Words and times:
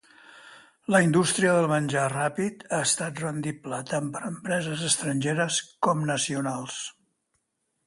La 0.93 1.01
indústria 1.07 1.51
del 1.57 1.67
menjar 1.71 2.05
ràpid 2.13 2.65
ha 2.71 2.79
estat 2.87 3.21
rendible 3.25 3.81
tant 3.93 4.09
per 4.17 4.23
a 4.25 4.33
empreses 4.33 4.83
estrangeres 4.91 5.63
com 5.89 6.05
nacionals. 6.11 6.83